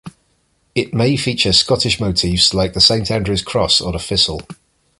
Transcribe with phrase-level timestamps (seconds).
[0.73, 4.41] It may feature Scottish motifs like the Saint Andrew's Cross, or the thistle.